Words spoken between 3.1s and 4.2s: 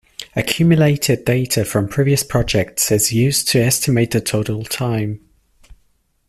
used to estimate the